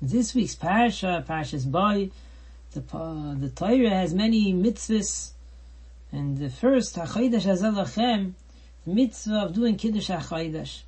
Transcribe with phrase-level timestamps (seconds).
[0.02, 2.10] This week's Parsha, Parshas Boy,
[2.72, 2.82] the,
[3.40, 5.32] the Torah has many mitzvahs,
[6.12, 8.34] and the first, HaChodesh HaZalachem,
[8.86, 10.82] the mitzvah of doing Kiddush HaChodesh.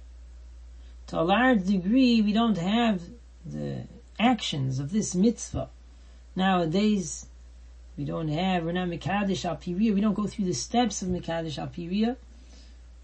[1.07, 3.01] To a large degree, we don't have
[3.45, 3.83] the
[4.19, 5.69] actions of this mitzvah.
[6.35, 7.27] Nowadays,
[7.97, 11.09] we don't have, we're not Mekadesh Al Piriya, we don't go through the steps of
[11.09, 12.15] Mekadesh Al Piriya.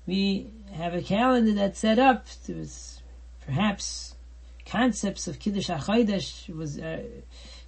[0.08, 3.02] We have a calendar that's set up, there's
[3.46, 4.16] perhaps
[4.66, 7.04] concepts of Kiddush HaChodesh was, uh,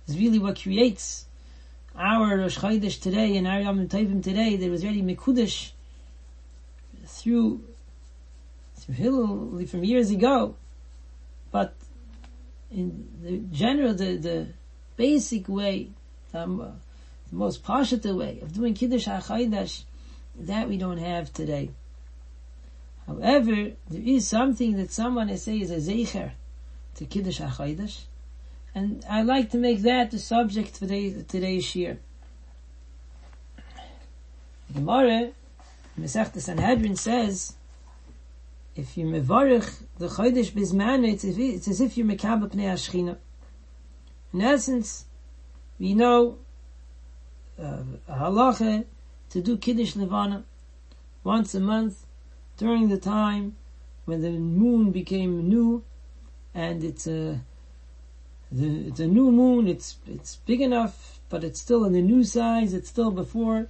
[0.07, 1.25] is really what creates
[1.95, 5.71] our Rosh Chodesh today and our Yom Tovim today that was already Mekudesh
[7.05, 7.61] through
[8.75, 10.55] through Hillel from years ago.
[11.51, 11.75] But
[12.71, 14.47] in the general, the, the
[14.97, 15.89] basic way,
[16.31, 16.57] the, um,
[17.29, 19.83] the most positive way of doing Kiddush HaChodesh,
[20.39, 21.69] that we don't have today.
[23.05, 26.31] However, there is something that someone has say is a Zecher
[26.95, 28.01] to Kiddush HaChodesh,
[28.73, 31.99] and I like to make that the subject for today, today's year.
[34.73, 35.31] Gemara,
[35.99, 37.53] Masech Sanhedrin says,
[38.75, 43.17] if you mevarich the chodesh bisman, it's, it's as if you're mekabel pnei ashchina.
[44.33, 45.05] In essence,
[45.77, 46.37] we know
[47.61, 48.85] uh, halacha
[49.29, 50.43] to do kiddush levana
[51.23, 52.05] once a month
[52.57, 53.55] during the time
[54.05, 55.83] when the moon became new
[56.53, 57.41] and it's a
[58.55, 59.67] it's a new moon.
[59.67, 62.73] It's it's big enough, but it's still in the new size.
[62.73, 63.67] It's still before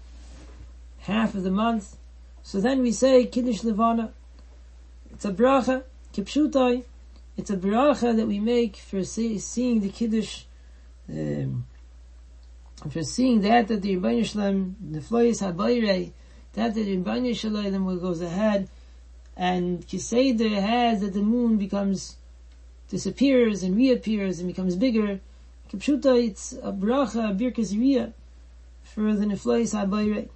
[1.00, 1.98] half of the month.
[2.44, 4.12] So then we say Kiddush Levana.
[5.12, 6.84] It's a bracha, kipshutai.
[7.38, 10.44] It's a bracha that we make for see, seeing the Kiddush,
[11.10, 11.66] um,
[12.90, 16.12] for seeing that that the Rebbeinu Shalom, the Floyis Habayre,
[16.54, 18.68] that the Rebbeinu Shalom goes ahead,
[19.38, 22.18] and Kiseder has that the moon becomes
[22.92, 25.22] disappears and reappears and becomes bigger.
[25.72, 28.14] Kipshuta, it's a bracha, birkas riyah
[28.84, 30.28] for the neflois habayre.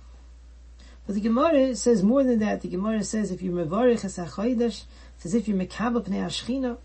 [1.06, 2.62] But the Gemara says more than that.
[2.62, 4.86] The Gemara says if you're mevarich as achaydash,
[5.18, 6.78] it's as if you're mekabel pnei ashchina.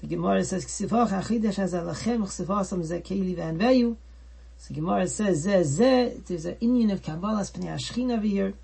[0.00, 3.96] The Gemara says ksivach achidash as alachem ksivasam zekeli ve'anveyu.
[4.58, 6.24] So Gemara says zeh zeh.
[6.24, 8.54] There's an Indian of kabbalas pnei ashchina over here.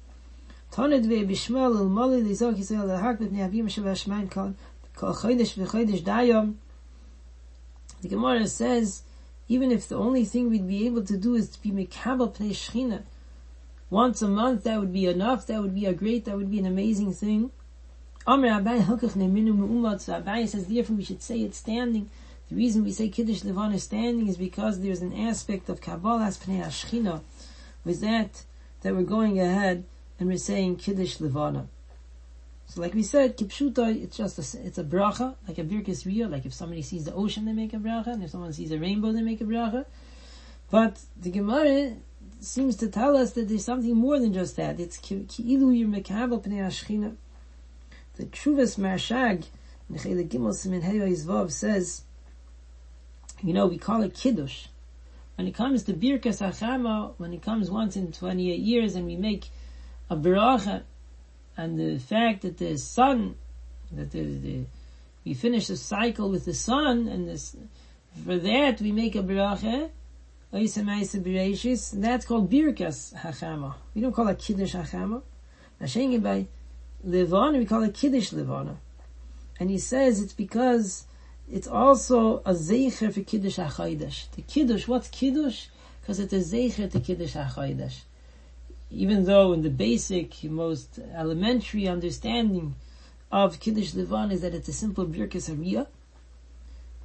[0.70, 4.54] Taned ve'bishmal il mali lizok yisrael lahak b'pnei avim shevashmain kol
[4.96, 6.54] Kol Chodesh v'Chodesh Dayom.
[8.02, 9.02] The Gemara says,
[9.48, 13.02] even if the only thing we'd be able to do is to be Mekabel Pnei
[13.90, 16.60] once a month, that would be enough, that would be a great, that would be
[16.60, 17.50] an amazing thing.
[18.26, 22.08] Amr Abai Hilkach Neminu Me'umat, so Abai says, therefore we should say it standing.
[22.48, 26.64] The reason we say Kiddush Levana standing is because there's an aspect of Kabbalah Pnei
[26.64, 27.22] Ashchina,
[27.84, 28.44] with that,
[28.82, 29.84] that we're going ahead
[30.18, 31.66] and we're saying Kiddush Levana.
[32.70, 36.30] So like we said, kipshuta, it's just a, it's a bracha, like a birkis riyah,
[36.30, 38.78] like if somebody sees the ocean, they make a bracha, and if someone sees a
[38.78, 39.86] rainbow, they make a bracha.
[40.70, 41.96] But the Gemara
[42.38, 44.78] seems to tell us that there's something more than just that.
[44.78, 47.16] It's ki'ilu yir mekabel pnei ashchina.
[48.14, 49.46] The Truvas Marshag,
[49.90, 52.02] Nechele Gimel Simin Heyo says,
[53.42, 54.66] you know, we call it Kiddush.
[55.34, 59.16] When it comes to Birkas Hachama, when it comes once in 28 years and we
[59.16, 59.48] make
[60.08, 60.84] a bracha,
[61.60, 63.34] and the fact that the sun,
[63.92, 64.64] that the, the
[65.24, 67.54] we finish the cycle with the sun, and this,
[68.24, 69.90] for that we make a bracha,
[70.50, 73.74] that's called birkas hachama.
[73.94, 75.20] We don't call it kiddush hachama.
[75.80, 76.46] Nashaying by
[77.04, 78.78] levana, we call it kiddush levana.
[79.60, 81.04] And he says it's because
[81.52, 84.30] it's also a zeicher for kiddush hachodesh.
[84.30, 85.66] The kiddush, what's kiddush?
[86.00, 88.00] Because it's a zeicher to kiddush hachodesh
[88.90, 92.74] even though in the basic, most elementary understanding
[93.30, 95.86] of Kiddush Levan is that it's a simple Birkas Hariyah,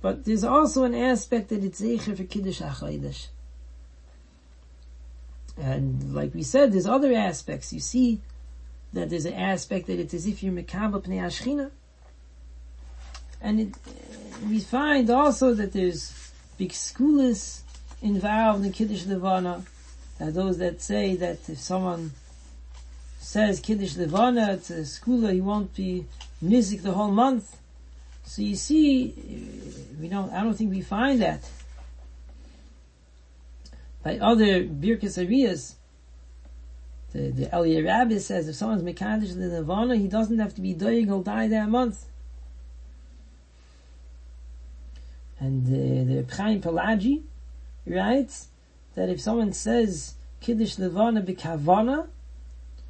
[0.01, 3.27] but there's also an aspect that it's Zeicher for Kiddush HaChodesh.
[5.57, 7.71] And like we said, there's other aspects.
[7.71, 8.21] You see
[8.93, 11.71] that there's an aspect that it's as if you're Mekabel Pnei Ashchina.
[13.41, 13.75] And it,
[14.49, 17.63] we find also that there's big schools
[18.01, 19.63] involved in Kiddush Levana
[20.19, 22.11] are those that say that if someone
[23.19, 26.05] says Kiddush Levana at a school, he won't be
[26.43, 27.57] nizik the whole month.
[28.23, 29.13] So you see,
[29.99, 31.49] we don't, I don't think we find that.
[34.03, 35.75] By other Birkas Arias,
[37.11, 40.73] the, the Elia Rabbi says if someone's Mekadosh the Nirvana, he doesn't have to be
[40.73, 42.05] doing, he'll die that month.
[45.39, 47.23] And uh, the Chaim Palagi
[47.85, 48.47] writes
[48.95, 52.07] that if someone says Kiddush Levana B'Kavana,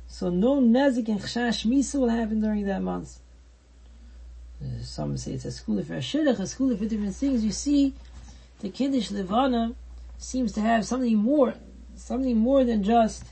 [0.07, 3.19] so no Nezik and Chashash Misa will happen during that month.
[4.81, 7.43] Some say it's a school for a shidduch, a school for different things.
[7.43, 7.93] You see,
[8.59, 9.73] the Kiddush Levana
[10.17, 11.55] seems to have something more,
[11.95, 13.25] something more than just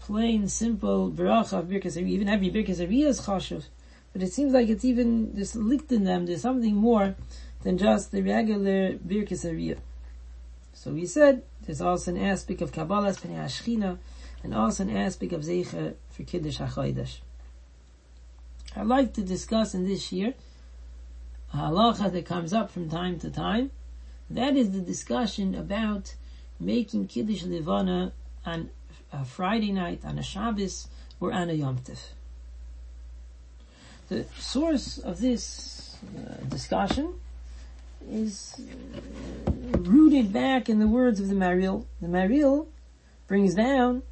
[0.00, 3.64] plain, simple bracha of Birkas Even every Birkas is chashuv.
[4.12, 7.14] But it seems like it's even, there's licht in them, there's something more
[7.62, 9.44] than just the regular Birkas.
[10.80, 13.98] So we said there's also an aspect of Kabbalah Pnei Ashchina
[14.42, 17.18] and also an aspect of Zeicha for Kiddush HaChodesh.
[18.74, 20.32] I'd like to discuss in this year
[21.52, 23.72] a halacha that comes up from time to time.
[24.30, 26.14] That is the discussion about
[26.58, 28.14] making Kiddush Levana
[28.46, 28.70] on
[29.12, 30.88] a Friday night, on a Shabbos,
[31.20, 32.12] or on a Yom Tif.
[34.08, 37.20] The source of this uh, discussion
[38.08, 38.60] is
[39.78, 41.86] rooted back in the words of the Maharil.
[42.00, 42.68] The Maharil
[43.26, 44.02] brings down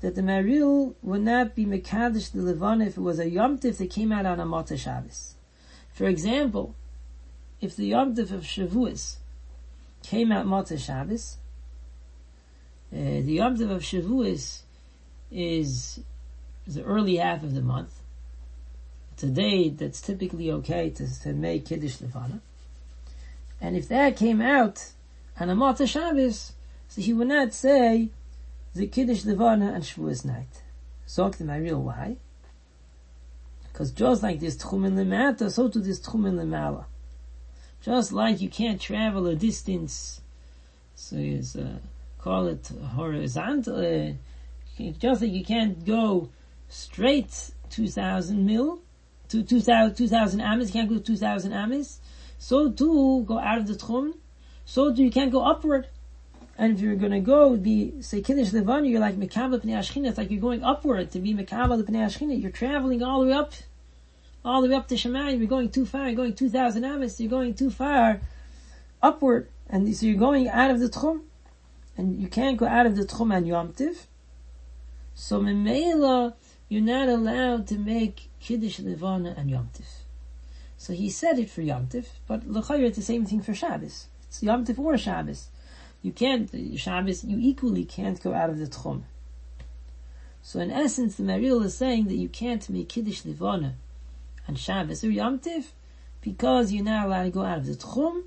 [0.00, 3.78] that the Maharil would not be Mekadosh the Levana if it was a Yom Tif
[3.78, 5.34] that came out on a Mata Shabbos.
[5.92, 6.74] For example,
[7.60, 9.16] if the Yom Tif of Shavuos
[10.02, 11.38] came out Mata Shabbos,
[12.92, 14.62] uh, the Yom Tif of Shavuos
[15.30, 16.00] is
[16.66, 18.02] the early half of the month.
[19.14, 22.42] It's a day that's typically okay to, to make Kiddush Levana.
[23.60, 24.92] And if that came out
[25.38, 26.52] on a Mata Shabbos,
[26.88, 28.10] so he would not say
[28.74, 30.62] the Kiddush Levana and Shavuos night.
[31.06, 32.16] Sagt the Maharil why?
[33.64, 36.86] Because just like this Tchumen Lemata, so to this Tchumen Lemala.
[37.82, 40.20] Just like you can't travel a distance,
[40.94, 41.78] so you uh,
[42.18, 44.12] call it horizontal, uh,
[44.98, 46.30] just like you can't go
[46.68, 48.80] straight 2000 mil,
[49.28, 52.00] to 2000, 2000 amis, you can't go 2000 amis,
[52.38, 54.14] so too go out of the tchum,
[54.64, 55.88] so too you can't go upward.
[56.58, 60.18] And if you're gonna go be say Kiddush Levana, you're like Mekabel Pnei Ashchina, it's
[60.18, 63.52] like you're going upward to be Mekabel Pnei Ashchina, you're traveling all the way up,
[64.44, 67.28] all the way up to Shemayim, you're going too far, you're going 2,000 amis, you're
[67.30, 68.20] going too far
[69.02, 71.22] upward, and so you're going out of the Tchum,
[71.96, 74.06] and you can't go out of the Tchum and Yom Tiv.
[75.14, 76.34] So Memela,
[76.68, 79.86] you're not allowed to make Kiddush Levana and Yom Tiv.
[80.78, 84.08] So he said it for Yom Tif, but L'chayr it's the same thing for Shabbos.
[84.28, 85.48] It's Yom Tif or Shabbos.
[86.02, 89.02] You can't, Shabbos, you equally can't go out of the Tchum.
[90.42, 93.72] So in essence, the Maharil is saying that you can't make Kiddush Livana
[94.46, 95.72] on Shabbos or Yom Tif
[96.20, 98.22] because you're not allowed to go out of the Tchum,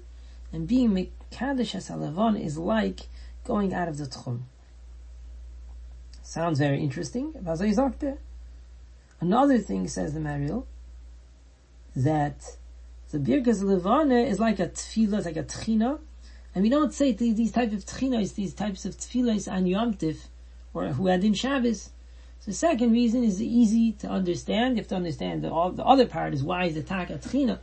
[0.52, 3.02] and being Mekadosh HaSalavana is like
[3.44, 4.42] going out of the Tchum.
[6.24, 7.34] Sounds very interesting.
[9.22, 10.66] Another thing, says the Maharil,
[11.96, 12.58] that
[13.12, 16.00] the Birkas Levana is like a tefillah, like a tchina,
[16.54, 20.28] and we don't say these types of tchinas, these types of tefillahs on Yom Tif,
[20.74, 21.92] or who had in Shabbos.
[22.46, 24.76] The second reason is easy to understand.
[24.76, 27.60] You have to understand the, all, the other part is why is the taka tchina.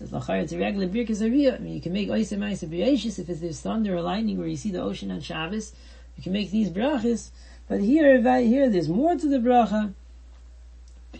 [0.00, 1.22] It's a regular birkas.
[1.22, 4.70] I mean, you can make oisem b'reishis if there's thunder or lightning where you see
[4.70, 5.72] the ocean on Shabbos.
[6.16, 7.30] You can make these brachas.
[7.68, 9.92] But here, right here, there's more to the bracha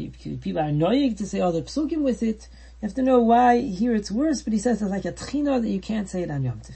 [0.09, 2.49] people are annoying to say other psukim with it.
[2.80, 5.61] You have to know why here it's worse, but he says it's like a tchina
[5.61, 6.75] that you can't say it on Yom Tif.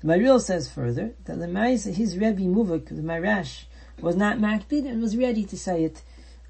[0.00, 3.64] The Maharil says further that the Mais, his Rebbe Muvak, the Marash,
[4.00, 6.02] was not makbid and was ready to say it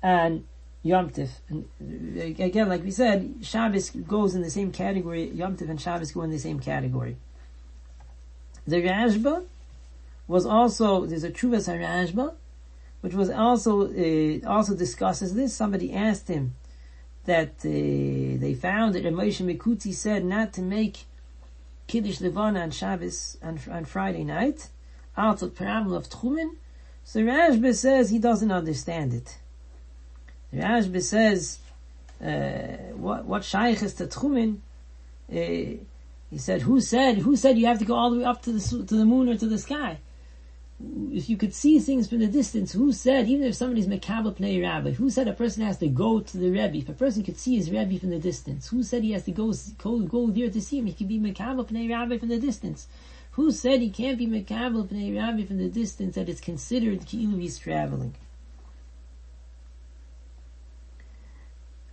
[0.02, 0.44] on
[0.82, 1.30] Yom Tif.
[1.49, 5.80] And uh, again, like we said, Shabbos goes in the same category, Yom Tif and
[5.80, 7.16] Shabbos go in the same category.
[8.66, 9.44] The Rashba
[10.26, 12.34] was also, there's a Chuvas HaRashba,
[13.04, 15.54] which was also uh, also discusses this.
[15.54, 16.54] Somebody asked him
[17.26, 21.04] that uh, they found that Moshe Mikuti said not to make
[21.87, 24.70] Kiddush Levana on Shabbos on, on Friday night
[25.18, 26.52] out of problem of Tchumen.
[27.04, 29.37] So Rashba says he doesn't understand it.
[30.54, 31.58] Rashba says
[32.25, 34.61] uh, what what shaykh is to Tchumen.
[35.30, 35.76] Uh,
[36.30, 37.18] he said, "Who said?
[37.18, 39.28] Who said you have to go all the way up to the to the moon
[39.28, 39.99] or to the sky?"
[41.12, 44.62] If you could see things from the distance, who said, even if somebody's Mekabel Pnei
[44.62, 46.76] Rabbi, who said a person has to go to the Rebbe?
[46.76, 49.33] If a person could see his Rebbe from the distance, who said he has to
[49.33, 50.87] go, go, go there to see him?
[50.87, 52.88] He could be Mekabel Pnei Rabbi from the distance.
[53.33, 57.40] Who said he can't be Mekabel Pnei Rabbi from the distance that it's considered Ki'ilu
[57.40, 58.14] he's traveling?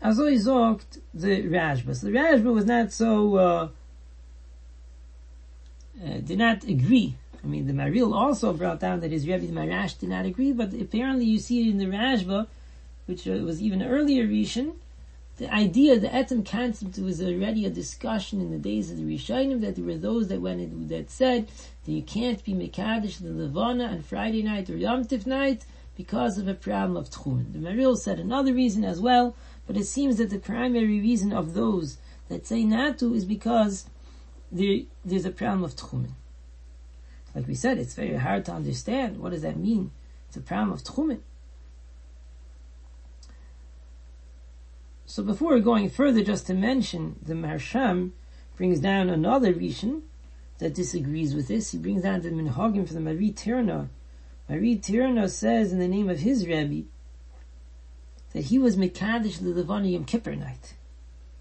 [0.03, 1.95] He sagt the Rashba.
[1.95, 3.67] So the Rashba was not so, uh,
[6.03, 9.53] uh, did not agree I mean, the Maril also brought down that his Rebbe, the
[9.53, 12.48] Marash, did not agree, but apparently you see it in the Rashba,
[13.07, 14.74] which uh, was even earlier Rishon,
[15.41, 19.62] the idea, the etem concept was already a discussion in the days of the Rishonim
[19.62, 21.48] that there were those that went that said
[21.83, 25.65] that you can't be Mekadesh the Levana on Friday night or Yom Tif night
[25.98, 27.53] because of a problem of Tchumen.
[27.53, 31.55] The Maril said another reason as well, but it seems that the primary reason of
[31.55, 31.98] those
[32.29, 33.86] that say not to is because
[34.51, 36.12] there, there's a problem of Tchumen.
[37.33, 39.19] Like we said, it's very hard to understand.
[39.19, 39.91] What does that mean?
[40.27, 41.19] It's a problem of Tchumen.
[45.05, 48.13] So before going further, just to mention, the Marsham
[48.55, 50.03] brings down another Rishon
[50.59, 51.71] that disagrees with this.
[51.71, 53.89] He brings down the Minhagim from the Mari Tirna.
[54.47, 56.88] Mari Tirna says in the name of his Rebbe
[58.33, 60.75] that he was Mekadesh the Levani Yom Kippur night.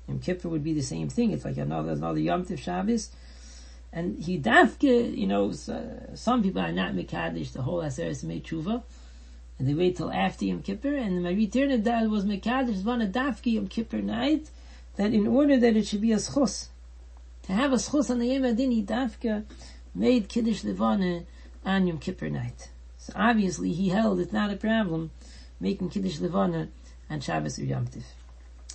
[0.09, 1.31] Yom Kippur would be the same thing.
[1.31, 3.11] It's like another, another Yom Tiv Shabbos.
[3.93, 8.83] And he dafke, you know, uh, some people are not Mekadesh the whole Aseret Tshuva
[9.61, 13.07] and they wait till after Yom Kippur, and my return dad was Mekadosh one a
[13.07, 14.49] Dafki Yom Kippur night,
[14.97, 16.69] that in order that it should be a schus,
[17.43, 19.45] to have a schus on the Yom Adini Dafka,
[19.95, 21.25] made Kiddush Levana
[21.63, 22.71] on Yom Kippur night.
[22.97, 25.11] So obviously he held it's not a problem
[25.61, 26.69] making Kiddush Levana
[27.11, 28.07] on Shabbos or Yom Tiv.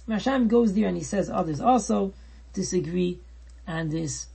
[0.07, 2.13] Masham goes there and he says others also
[2.53, 3.17] disagree
[3.67, 4.27] on this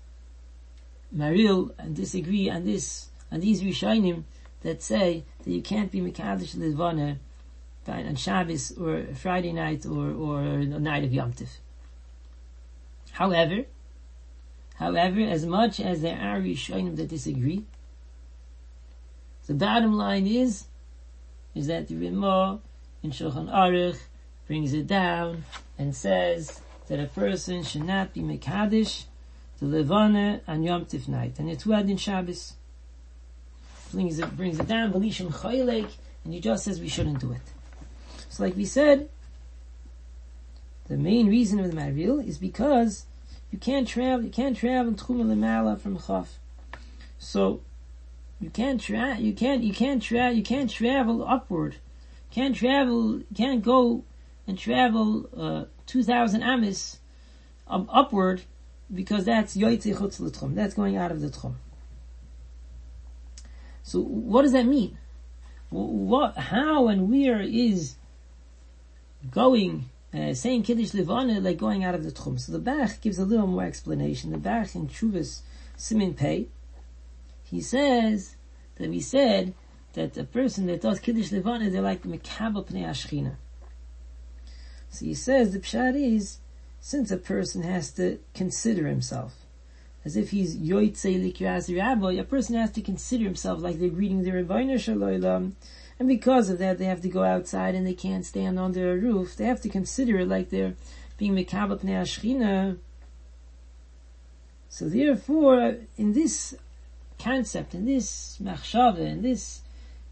[1.13, 4.25] Maril and disagree on this, on these Rishonim
[4.63, 7.19] that say that you can't be Mekadosh Levana
[7.87, 11.59] on Shabbos or Friday night or, or night of Yom Tiv.
[13.13, 13.65] However,
[14.77, 17.65] however, as much as there are Rishonim that disagree,
[19.47, 20.67] the bottom line is,
[21.57, 22.61] is that the Rimah
[23.03, 23.99] in Shulchan Aruch
[24.47, 25.45] brings it down
[25.77, 29.07] and says that a person should not be Mekadosh
[29.61, 32.55] the Levana on Yom Tiv night, and it's wed in Shabbos
[33.93, 35.91] brings it, brings it down, Chaylek,
[36.25, 37.41] and he just says we shouldn't do it.
[38.29, 39.09] So like we said,
[40.89, 43.07] the main reason of the Marvil is because
[43.51, 46.39] you can't travel, you can't travel Tchum Lemala from Chaf.
[47.19, 47.61] So,
[48.41, 51.77] you can't tra- you can't, you can't tra- you can't travel upward.
[52.31, 54.05] Can't travel, can't go
[54.47, 56.99] and travel, uh, 2000 amis
[57.69, 58.43] upward
[58.93, 61.55] because that's Yoitze Chutz That's going out of the Tchum.
[63.83, 64.99] So what does that mean?
[65.71, 67.97] What, how and where is
[69.31, 72.41] going, uh, saying Kiddush Levana like going out of the Tchum?
[72.41, 74.33] So the Bach gives a little more explanation.
[74.33, 75.41] The Bach in Chuvas
[75.77, 76.49] Simin Pei,
[77.45, 78.37] he says
[78.77, 79.55] that we said
[79.93, 83.37] that a person that does Kiddush Levana, they're like Mekabel Pnei Ashchina.
[84.91, 86.39] So he says the pshat is,
[86.81, 89.35] since a person has to consider himself,
[90.05, 94.23] as if he's yoitze likiras rabbi, a person has to consider himself like they're greeting
[94.23, 95.57] the Rebbeinu Shalom,
[96.01, 98.97] and because of that, they have to go outside and they can't stand under a
[98.97, 99.37] roof.
[99.37, 100.75] They have to consider it like they're
[101.19, 102.79] being mekabel pnei ashchina.
[104.71, 106.55] So therefore, in this
[107.19, 109.61] concept, in this machshava, in this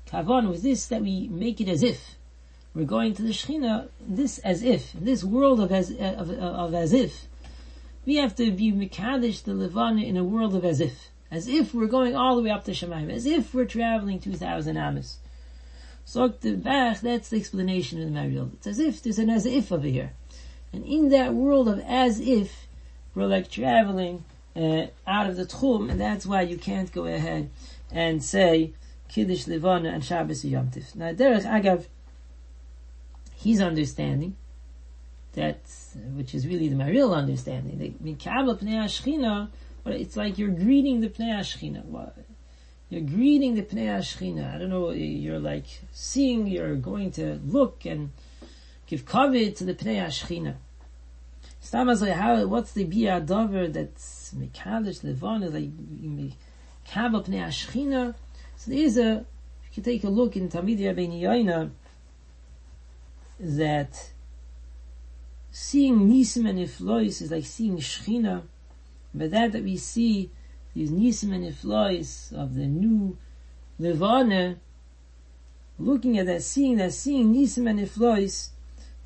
[0.07, 2.18] kavan, with this that we make it as if
[2.75, 6.93] we're going to the shechina, this as if, this world of as of, of as
[6.93, 7.29] if
[8.09, 11.11] we have to be Mekadesh the Levana in a world of as if.
[11.31, 13.13] As if we're going all the way up to Shemaim.
[13.13, 15.19] As if we're traveling 2,000 Amos.
[16.07, 18.53] So the Bach, that's the explanation of the Mariel.
[18.55, 20.13] It's as if there's an as if over here.
[20.73, 22.67] And in that world of as if,
[23.15, 24.25] we're like traveling
[24.57, 27.51] uh, out of the Tchum, and that's why you can't go ahead
[27.93, 28.73] and say
[29.11, 30.71] Kiddush Levana and Shabbos Yom.
[30.95, 31.85] Now, Derech Agav,
[33.39, 34.37] he's understanding
[35.35, 35.61] that,
[36.15, 37.79] which is really the real understanding.
[37.79, 38.13] The
[39.87, 42.13] it's like you're greeting the Pnei Ashchina.
[42.91, 44.55] You're greeting the Pnei Ashchina.
[44.55, 48.11] I don't know, you're like seeing, you're going to look and
[48.87, 50.57] give covet to the Pnei Ashchina.
[52.15, 58.15] how, what's the Bia Dover that's Mikadosh Levon, is like Mikabel Pnei Ashchina?
[58.57, 59.25] So there's a,
[59.71, 61.71] if you take a look in Talmid Rabbeinu Yoina,
[63.39, 64.11] that
[65.51, 68.43] seeing Nisim and Iflois is like seeing Shechina.
[69.15, 70.31] but that that we see
[70.75, 73.17] these Nisim and Iflois of the new
[73.79, 74.57] Levana,
[75.79, 78.51] looking at that, seeing that, seeing Nisim and Iflois,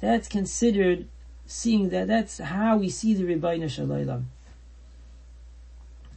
[0.01, 1.07] that's considered
[1.47, 4.31] seeing that, that's how we see the Rebbeinu Shalom.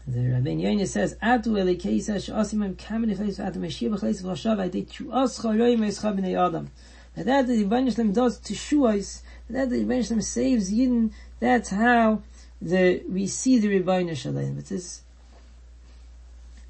[0.08, 5.42] The Rabbi Yoina says, Atu elikeisa she'asimim kamen ifleis v'atu meshir b'chleis v'chashav v'adei chu'as
[5.42, 6.70] charoyim eschab b'nei Adam.
[7.16, 12.22] That the Rebbeinu Shalom does to shuas that the Rebbeinu saves Yidden, that's how
[12.62, 14.58] the, we see the Rebbeinu Shalom.
[14.60, 15.02] It is,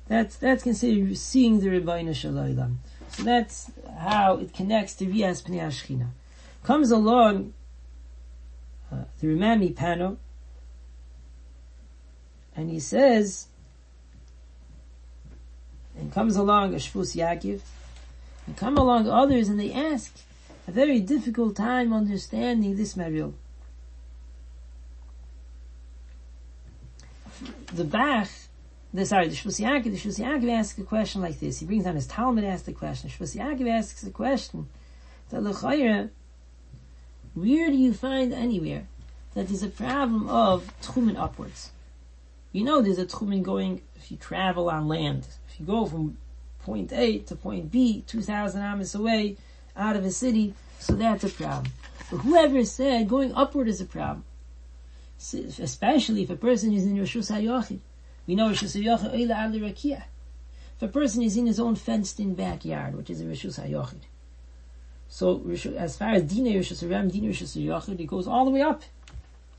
[0.08, 2.80] That's, that's considered seeing the Rebbeinu Shalom.
[3.10, 6.08] So that's how it connects to Rias Pnei.
[6.64, 7.54] Comes along
[8.92, 10.18] uh, the Rema MiPano,
[12.56, 13.48] and he says,
[15.98, 17.62] and comes along a Shvus Yaakov,
[18.46, 20.16] and come along others and they ask
[20.67, 23.34] a very difficult time understanding this Mariel.
[27.74, 28.29] The Bach,
[28.93, 31.60] the, sorry, the Yaakov, the Yaakov asks a question like this.
[31.60, 33.10] He brings down his Talmud, asks the question.
[33.10, 34.67] Yaakov asks the question
[35.29, 36.10] that L'chayra,
[37.34, 38.88] where do you find anywhere
[39.34, 41.72] that there's a problem of tchumen upwards?
[42.53, 46.17] You know there's a tchumen going, if you travel on land, if you go from
[46.63, 49.36] point A to point B, 2,000 amas away,
[49.77, 51.72] out of a city, so that's a problem.
[52.10, 54.24] But whoever said going upward is a problem,
[55.17, 57.79] especially if a person is in Rishus HaYochid.
[58.27, 60.03] We know Rishus HaYochid Oila Al Rakia.
[60.75, 64.01] If a person is in his own fenced-in backyard, which is a Rishus HaYochid.
[65.08, 65.41] So,
[65.77, 68.84] as far as Dina Rishus HaRam, Dina Rishus HaYochid, it goes all the way up.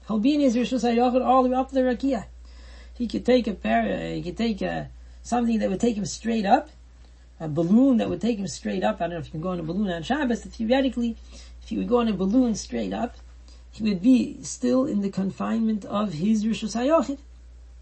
[0.08, 2.26] Halbin is Rishus HaYochid all the way up to the Rakia.
[2.94, 4.90] He could take a pair, he could take a,
[5.22, 6.70] something that would take him straight up,
[7.38, 8.96] a balloon that would take him straight up.
[8.96, 11.16] I don't know if you can go on a balloon on Shabbos, theoretically,
[11.62, 13.16] if he would go on a balloon straight up,
[13.70, 17.18] he would be still in the confinement of his Rishus HaYochid.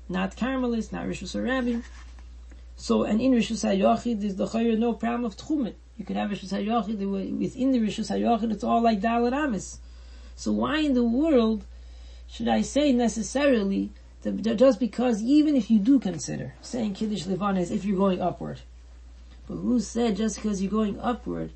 [0.08, 1.84] Not Carmelist, not Rishus HaRabim.
[2.76, 5.74] So, and in Rishus HaYochid, there's the Chayr no problem of Tchumen.
[5.96, 9.78] You could have Rishus HaYochid, within the Rishus HaYochid, it's all like Dalit Amis.
[10.34, 11.64] So why in the world
[12.26, 13.92] should I say necessarily
[14.22, 18.20] that just because even if you do consider saying Kiddush Levana is if you're going
[18.20, 18.60] upward,
[19.46, 21.50] but who said just because you're going upward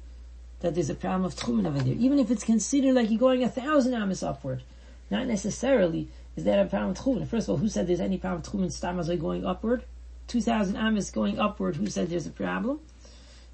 [0.60, 1.94] that there's a problem of tchumen over there?
[1.94, 4.62] Even if it's considered like you're going a thousand amas upward,
[5.10, 7.26] not necessarily is that a problem of tchumen.
[7.26, 9.84] First of all, who said there's any problem of tchumen stamazoi going upward?
[10.26, 11.76] Two thousand amas going upward.
[11.76, 12.80] Who said there's a problem?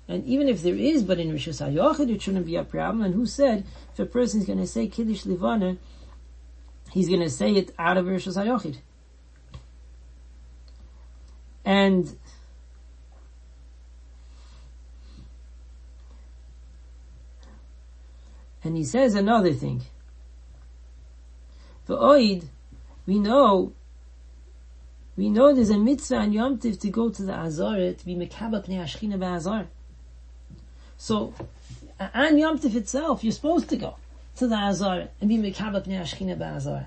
[0.06, 3.02] And even if there is, but in Rishus HaYochid it shouldn't be a problem.
[3.02, 5.78] And who said if a person is going to say Kiddush Levana,
[6.90, 8.78] he's going to say it out of Rishus HaYochid?
[11.64, 12.14] And
[18.64, 19.82] and he says another thing.
[21.84, 22.44] For Oid,
[23.06, 23.72] we know
[25.16, 28.16] we know there's a mitzvah on Yom Tiv to go to the Azar to be
[28.16, 29.66] Mekaba Pnei Ashchina.
[30.96, 31.34] So,
[32.00, 33.96] on Yom Tiv itself, you're supposed to go
[34.36, 36.86] to the Azar and be Mekaba Pnei Ashchina.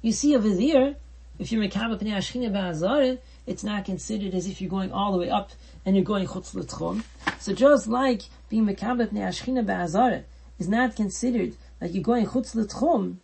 [0.00, 0.94] You see over there,
[1.38, 5.30] if you're Mekaba Pnei Ashchina it's not considered as if you're going all the way
[5.30, 5.52] up
[5.84, 7.04] and you're going chutz l'tchum.
[7.38, 10.24] So just like being mekabet ne'ashchina ba'azara
[10.58, 13.16] is not considered like you're going chutz l'tchum,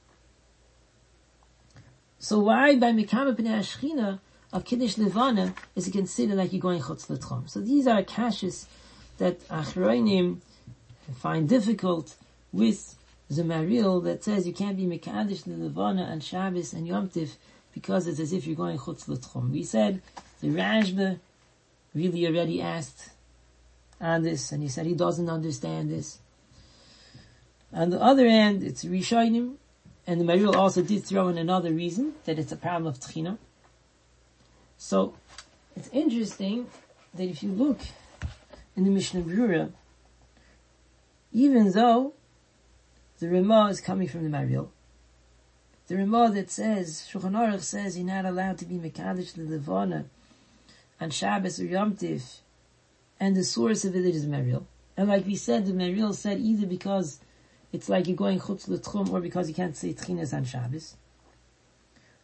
[2.18, 4.20] so why by mekabet ne'ashchina
[4.52, 7.48] of kiddush levana is it considered like you're going chutz l'tchum?
[7.48, 8.66] So these are kashis
[9.18, 10.38] that achroinim
[11.20, 12.14] find difficult
[12.52, 12.96] with
[13.28, 17.36] the maril that says you can't be mekadesh levana and Shabbos and Yom Tiv
[17.72, 19.50] because it's as if you're going chutz l'tchum.
[19.50, 20.02] We said
[20.40, 21.18] the Rashba
[21.94, 23.10] really already asked
[24.00, 26.18] on this, and he said he doesn't understand this.
[27.72, 29.54] On the other hand, it's Rishonim,
[30.06, 33.38] and the Maril also did throw in another reason, that it's a problem of Tchina.
[34.76, 35.14] So,
[35.74, 36.66] it's interesting
[37.14, 37.78] that if you look
[38.76, 39.72] in the Mishnah Brura,
[41.32, 42.12] even though
[43.20, 44.68] the Ramah is coming from the Maril,
[45.88, 50.04] the Ramah that says, Shulchan Aruch says you're not allowed to be Mekadosh the Levana
[51.00, 52.40] on Shabbos or Yom Tif,
[53.18, 54.64] and the source of it is Meril.
[54.96, 57.20] And like we said, the Meril said either because
[57.72, 60.96] it's like you're going chutz l'tchum or because you can't say tchinas on Shabbos.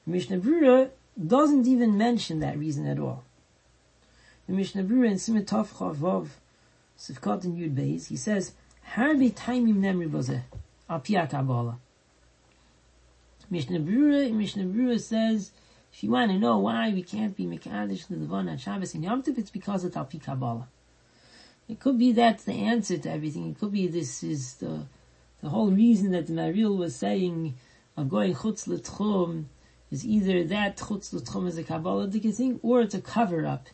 [0.06, 0.90] Mishnah Brura
[1.26, 3.24] doesn't even mention that reason at all.
[4.46, 6.28] The Mishnah Brura in Simitov Chavov,
[6.98, 8.52] Sivkot and Yud Beis, he says,
[8.94, 10.42] Harbi taimim nemri bozeh,
[10.88, 11.78] al Kabbalah.
[13.50, 15.50] Mishnah Brura, Mishnah Brura says,
[15.92, 19.22] if you want to know why we can't be Mekadesh Levon on Shabbos and Yom
[19.22, 20.68] Tov, it's because of Talpi Kabbalah.
[21.68, 23.50] It could be that's the answer to everything.
[23.50, 24.87] It could be this is the
[25.40, 27.55] the whole reason that the Maril was saying
[27.96, 29.46] of going Chutz L'Tchum
[29.90, 33.68] is either that Chutz L'Tchum is a Kabbalah thing, or it's a cover-up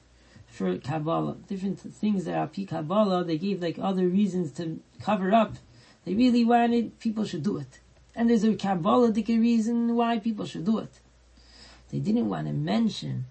[0.47, 1.37] for Kabbalah.
[1.49, 5.57] Different things that are Pi Kabbalah, they gave like other reasons to cover up.
[6.05, 7.81] They really wanted people should do it.
[8.15, 11.01] And there's a Kabbalistic reason why people should do it.
[11.91, 13.27] They didn't want to mention,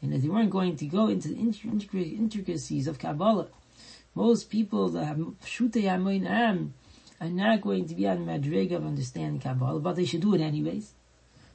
[0.00, 3.48] you know, they weren't going to go into the intricacies of Kabbalah.
[4.14, 6.74] Most people that have Shutei Amoin Am
[7.20, 10.40] are not going to be on Madrega of understanding Kabbalah, but they should do it
[10.40, 10.92] anyways.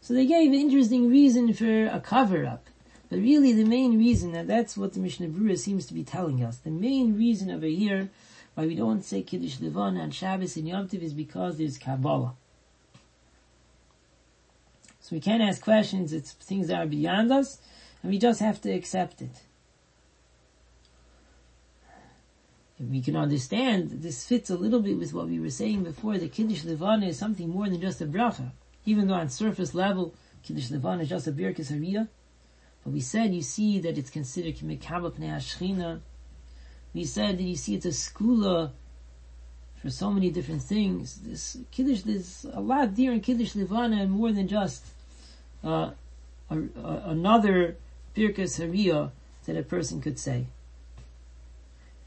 [0.02, 2.68] So they gave an interesting reason for a cover-up.
[3.10, 6.44] But really the main reason, and that's what the Mishnah Berurah seems to be telling
[6.44, 8.10] us, the main reason over here
[8.56, 12.36] why we don't say Kiddush Levana on Shabbos and Yom Tov is because there's Kabbalah.
[15.02, 17.60] So we can't ask questions, it's things that are beyond us,
[18.02, 19.44] and we just have to accept it.
[21.84, 26.18] If we can understand, this fits a little bit with what we were saying before,
[26.18, 28.52] The Kiddush Levana is something more than just a bracha.
[28.86, 32.08] Even though on surface level, Kiddush Levana is just a Birkas Hariyah,
[32.84, 36.02] but we said you see that it's considered Kimekabah Pnei Ashchina.
[36.94, 38.72] We said that you see it's a skula
[39.82, 41.16] for so many different things.
[41.24, 44.86] This Kiddush, there's a lot dear in Kiddush Levana and more than just
[45.64, 45.92] uh,
[46.50, 47.78] a, a, another
[48.16, 49.12] Birkas Hariyah
[49.46, 50.48] that a person could say.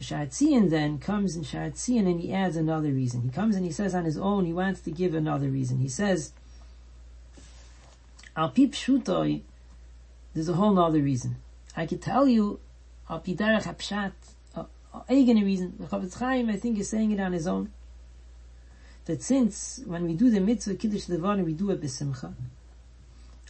[0.00, 3.22] Shatzian then comes in Shatzian and he adds another reason.
[3.22, 5.78] He comes and he says on his own, he wants to give another reason.
[5.78, 6.32] He says,
[8.36, 9.42] Al Pip Shutoi,
[10.34, 11.36] there's a whole nother reason.
[11.76, 12.60] I could tell you,
[13.10, 14.12] Al Pidarach Hapshat,
[15.08, 15.74] a reason.
[15.78, 17.72] The Chofetz Chaim, I think, is saying it on his own.
[19.06, 22.34] That since, when we do the mitzvah Kiddush Levana, we do it besimcha.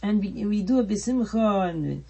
[0.01, 2.03] And we, we do it besimcha, and,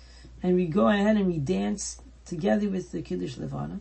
[0.43, 3.80] and we go ahead and we dance together with the Kiddush Levana.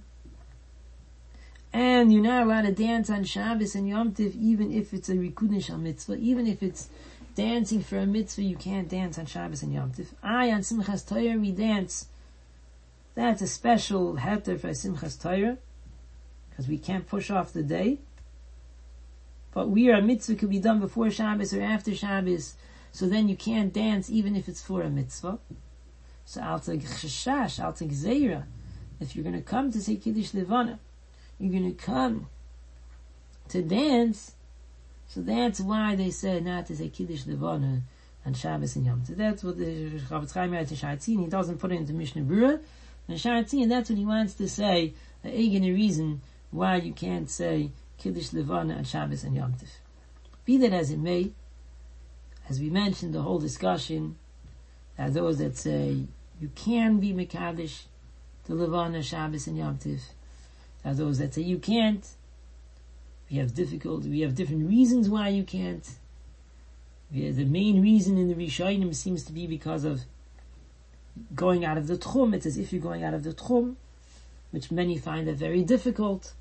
[1.73, 5.15] And you're not allowed to dance on Shabbos and Yom Tiv, even if it's a
[5.15, 6.89] Rikudin mitzvah, even if it's
[7.35, 10.15] dancing for a mitzvah, you can't dance on Shabbos and Yom Tiv.
[10.23, 12.07] I, on Simchas Torah, we dance.
[13.15, 15.59] That's a special heter for Simchas Torah,
[16.49, 17.99] because we can't push off the day.
[19.53, 22.55] But we are a mitzvah could be done before Shabbos or after Shabbos,
[22.93, 25.39] so then you can't dance even if it's for a mitzvah.
[26.25, 28.45] So I'll take chashash, I'll take zera.
[29.01, 30.79] If you're going to come to say Kiddush Levana,
[31.39, 32.29] you're to come
[33.49, 34.33] to dance.
[35.09, 37.83] So that's why they said not to say Kiddush Levana
[38.27, 39.05] on Shabbos and Yom.
[39.05, 41.21] So that's what the Chofetz Chaim writes in Shatzin.
[41.21, 42.61] He doesn't put it into Mishnah Berurah.
[43.09, 44.93] And that's what he wants to say,
[45.25, 46.21] a a reason
[46.51, 49.55] why you can't say Kiddush Levana on Shabbos and Yom.
[50.45, 51.33] Be that as it may,
[52.49, 54.17] as we mentioned, the whole discussion,
[54.99, 56.05] are those that say
[56.41, 57.85] you can be Mekadosh
[58.47, 59.79] to Levana, Shabbos and Yom
[60.85, 62.07] Tov are those that say you can't.
[63.31, 64.09] We have difficulty.
[64.09, 65.87] We have different reasons why you can't.
[67.15, 70.03] Have, the main reason in the Rishonim seems to be because of
[71.35, 72.35] going out of the Tchum.
[72.35, 73.77] It's as if you're going out of the Tchum,
[74.51, 76.33] which many find that very difficult.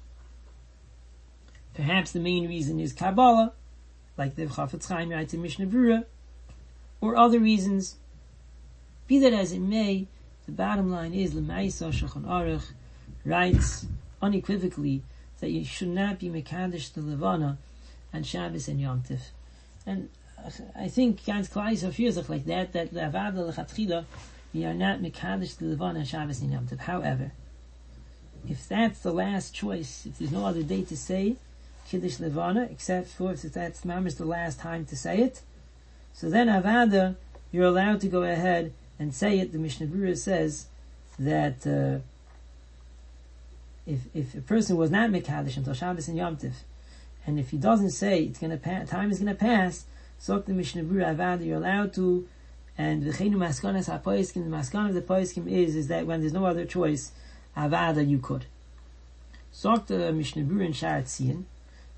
[1.74, 3.54] Perhaps the main reason is Kabbalah,
[4.18, 6.06] like the Chofetz Chaim writes in Mishnah Berurah,
[7.02, 7.98] or other reasons.
[9.08, 10.08] Be that as it may,
[10.46, 12.72] the bottom line is Lemaisa Shulchan Aruch
[13.24, 13.86] writes
[14.22, 15.04] unequivocally
[15.40, 17.58] that you should not be Mekadesh the Levana
[18.12, 19.30] and Shabbos and Yom Tif.
[19.86, 20.10] And
[20.76, 24.06] I think klar ist auf like that, that Avada Lechatchila,
[24.54, 26.80] we are not Mekadesh the Levana and Shabbos and Yom Tif.
[26.80, 27.32] However,
[28.48, 31.36] if that's the last choice, if there's no other day to say
[31.88, 35.42] Kiddush Levana, except for if that's Mamish the last time to say it,
[36.14, 37.16] so then Avada,
[37.52, 39.52] you're allowed to go ahead and say it.
[39.52, 40.66] The Mishnah Berurah says
[41.20, 42.04] that uh,
[43.88, 46.54] if if a person was not mekadosh until Shabbos and Yom Tiv,
[47.26, 49.86] and if he doesn't say it's to pass, time is to pass,
[50.20, 52.28] so the Mishnah Avad, you're allowed to,
[52.78, 56.34] and the chenu maskanas hapoiskim, the maskan of the poiskim is is that when there's
[56.34, 57.12] no other choice,
[57.56, 58.46] Avada you could.
[59.52, 61.46] So the Mishnah in Sharat Tzion,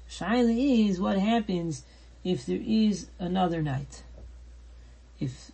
[0.10, 1.84] Shaila is what happens
[2.24, 4.04] if there is another night.
[5.20, 5.52] If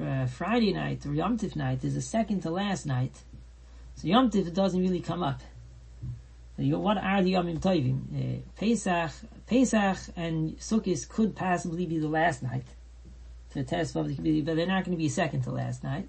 [0.00, 3.22] uh, Friday night or Yom Tiv night is the second to last night,
[3.96, 5.42] so Yom Tiv doesn't really come up.
[6.56, 8.02] What are the Yomim Tovim?
[8.14, 9.10] Uh, Pesach,
[9.46, 12.64] Pesach and Sukkot could possibly be the last night
[13.52, 16.08] to test of the but they're not going to be second to last night.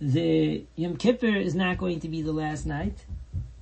[0.00, 3.04] The Yom Kippur is not going to be the last night,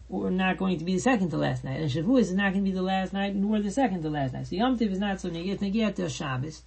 [0.08, 2.64] or not going to be the second to last night, and Shavuos is not going
[2.64, 4.46] to be the last night, nor the second to last night.
[4.46, 6.62] So Yom Tiv is not so near to Shabbos.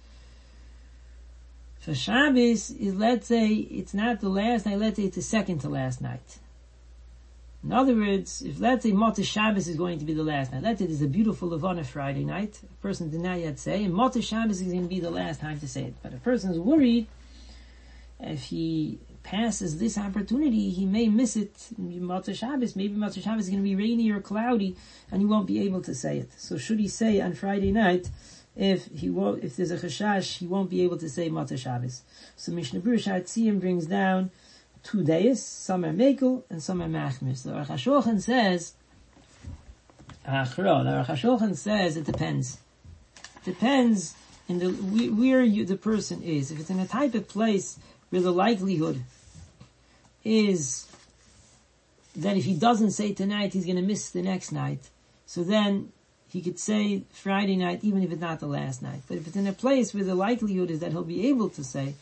[1.78, 5.60] For Shabbos is, let's say, it's not the last night, let's say it's the second
[5.60, 6.38] to last night.
[7.64, 10.64] In other words, if let's say Motzei Shabbos is going to be the last night,
[10.64, 13.94] let's say there's a beautiful Levana Friday night, a person did not yet say, and
[13.94, 15.94] Motzei Shabbos is going to be the last time to say it.
[16.02, 17.06] But a person is worried,
[18.18, 21.54] if he passes this opportunity, he may miss it.
[21.80, 24.76] Motzei Shabbos, maybe Motzei Shabbos is going to be rainy or cloudy,
[25.12, 26.32] and he won't be able to say it.
[26.38, 28.10] So should he say on Friday night,
[28.56, 32.02] if he won't, if there's a chashash, he won't be able to say Motzei Shabbos.
[32.36, 34.32] So Mishnah Berurah brings down
[34.82, 37.42] two days, some are Mekel and some are Machmis.
[37.42, 38.74] The Aruch HaShulchan says,
[40.26, 42.58] Achro, the HaShulchan says it depends.
[43.44, 44.14] Depends
[44.48, 44.68] in the,
[45.10, 46.50] where you, the person is.
[46.50, 47.78] If it's in a type of place
[48.10, 49.02] where the likelihood
[50.24, 50.86] is
[52.14, 54.90] that if he doesn't say tonight, he's going to miss the next night.
[55.26, 55.92] So then
[56.28, 59.02] he could say Friday night, even if it's not the last night.
[59.08, 61.64] But if it's in a place where the likelihood is that he'll be able to
[61.64, 61.94] say,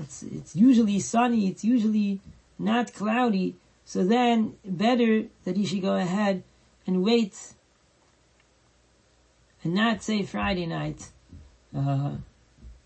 [0.00, 2.20] it's, it's usually sunny, it's usually
[2.58, 6.42] not cloudy, so then better that he should go ahead
[6.86, 7.54] and wait
[9.64, 11.08] and not say Friday night,
[11.76, 12.12] uh,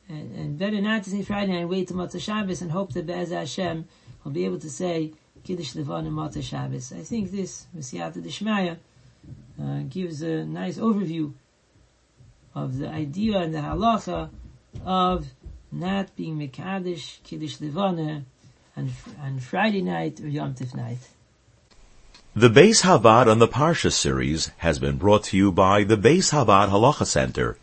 [0.09, 2.93] and, and, better not to say Friday night and wait till Motzei Shabbos and hope
[2.93, 3.87] that Be'ez Hashem
[4.23, 6.93] will be able to say Kiddush Levon and Motzei Shabbos.
[6.93, 8.77] I think this, Messiata Deshmaya,
[9.61, 11.33] uh, gives a nice overview
[12.55, 14.31] of the idea and the halacha
[14.85, 15.27] of
[15.73, 18.25] not being Mekadosh, Kiddush Levana,
[18.77, 18.91] on,
[19.23, 20.99] on Friday night or Yom Tif night.
[22.35, 26.33] The Beis Havad on the Parsha series has been brought to you by the Beis
[26.33, 27.57] Havad Halacha Center.